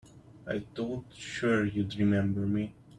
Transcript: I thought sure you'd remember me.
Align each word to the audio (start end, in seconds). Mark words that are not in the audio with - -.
I 0.47 0.63
thought 0.73 1.13
sure 1.15 1.63
you'd 1.63 1.95
remember 1.95 2.47
me. 2.47 2.73